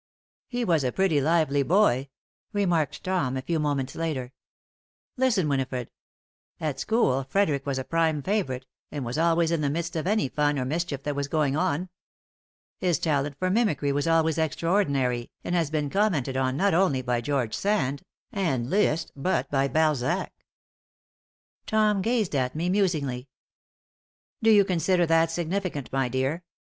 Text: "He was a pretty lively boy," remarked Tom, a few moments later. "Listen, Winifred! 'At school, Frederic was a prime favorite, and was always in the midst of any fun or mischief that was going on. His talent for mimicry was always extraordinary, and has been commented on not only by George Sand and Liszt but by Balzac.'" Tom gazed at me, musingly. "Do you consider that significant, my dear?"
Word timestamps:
"He 0.47 0.65
was 0.65 0.83
a 0.83 0.91
pretty 0.91 1.21
lively 1.21 1.61
boy," 1.61 2.09
remarked 2.53 3.03
Tom, 3.03 3.37
a 3.37 3.43
few 3.43 3.59
moments 3.59 3.93
later. 3.93 4.33
"Listen, 5.15 5.47
Winifred! 5.47 5.91
'At 6.59 6.79
school, 6.79 7.23
Frederic 7.29 7.67
was 7.67 7.77
a 7.77 7.83
prime 7.83 8.23
favorite, 8.23 8.65
and 8.91 9.05
was 9.05 9.19
always 9.19 9.51
in 9.51 9.61
the 9.61 9.69
midst 9.69 9.95
of 9.95 10.07
any 10.07 10.27
fun 10.27 10.57
or 10.57 10.65
mischief 10.65 11.03
that 11.03 11.15
was 11.15 11.27
going 11.27 11.55
on. 11.55 11.87
His 12.79 12.97
talent 12.97 13.37
for 13.37 13.51
mimicry 13.51 13.91
was 13.91 14.07
always 14.07 14.39
extraordinary, 14.39 15.29
and 15.43 15.53
has 15.53 15.69
been 15.69 15.91
commented 15.91 16.35
on 16.35 16.57
not 16.57 16.73
only 16.73 17.03
by 17.03 17.21
George 17.21 17.53
Sand 17.53 18.01
and 18.31 18.71
Liszt 18.71 19.11
but 19.15 19.51
by 19.51 19.67
Balzac.'" 19.67 20.33
Tom 21.67 22.01
gazed 22.01 22.33
at 22.35 22.55
me, 22.55 22.69
musingly. 22.69 23.29
"Do 24.41 24.49
you 24.49 24.65
consider 24.65 25.05
that 25.05 25.29
significant, 25.29 25.93
my 25.93 26.09
dear?" 26.09 26.41